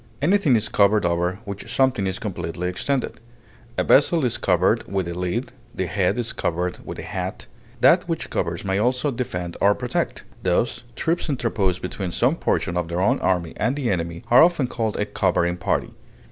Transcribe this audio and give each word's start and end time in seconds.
Anything 0.19 0.55
is 0.55 0.67
covered 0.67 1.05
over 1.05 1.37
which 1.45 1.71
something 1.71 2.07
is 2.07 2.17
completely 2.17 2.67
extended; 2.67 3.21
a 3.77 3.83
vessel 3.83 4.25
is 4.25 4.39
covered 4.39 4.91
with 4.91 5.07
a 5.07 5.13
lid; 5.13 5.51
the 5.75 5.85
head 5.85 6.17
is 6.17 6.33
covered 6.33 6.79
with 6.83 6.97
a 6.97 7.03
hat. 7.03 7.45
That 7.81 8.07
which 8.09 8.31
covers 8.31 8.65
may 8.65 8.79
also 8.79 9.11
defend 9.11 9.57
or 9.61 9.75
protect; 9.75 10.23
thus, 10.41 10.81
troops 10.95 11.29
interposed 11.29 11.83
between 11.83 12.09
some 12.09 12.35
portion 12.35 12.77
of 12.77 12.87
their 12.87 12.99
own 12.99 13.19
army 13.19 13.53
and 13.57 13.75
the 13.75 13.91
enemy 13.91 14.23
are 14.31 14.41
often 14.41 14.65
called 14.65 14.97
a 14.97 15.05
covering 15.05 15.55
party. 15.57 15.91